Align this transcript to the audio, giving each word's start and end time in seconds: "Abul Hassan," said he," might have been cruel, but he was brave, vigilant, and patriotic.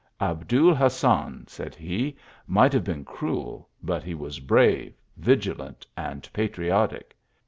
"Abul 0.19 0.73
Hassan," 0.73 1.45
said 1.47 1.75
he," 1.75 2.17
might 2.47 2.73
have 2.73 2.83
been 2.83 3.05
cruel, 3.05 3.69
but 3.83 4.01
he 4.03 4.15
was 4.15 4.39
brave, 4.39 4.97
vigilant, 5.15 5.85
and 5.95 6.27
patriotic. 6.33 7.15